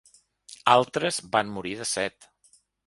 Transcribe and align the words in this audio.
Altres 0.73 1.21
van 1.37 1.55
morir 1.59 1.77
de 1.85 1.91
set. 1.93 2.31